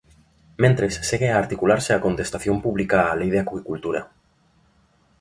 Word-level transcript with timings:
Mentres, 0.63 0.93
segue 1.09 1.29
a 1.31 1.37
articularse 1.43 1.91
a 1.93 2.03
contestación 2.05 2.57
pública 2.65 2.97
á 3.07 3.09
Lei 3.19 3.29
de 3.33 3.41
Acuicultura. 3.43 4.01